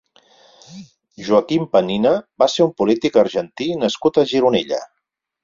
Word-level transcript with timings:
Joaquim 1.27 1.67
Penina 1.77 2.13
va 2.45 2.47
ser 2.55 2.67
un 2.67 2.73
polític 2.83 3.21
argentí 3.25 3.69
nascut 3.85 4.19
a 4.19 4.27
Gironella. 4.35 4.83